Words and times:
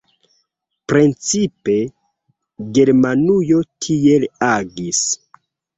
Precipe 0.93 1.75
Germanujo 2.79 3.63
tiel 3.87 4.31
agis. 4.53 5.07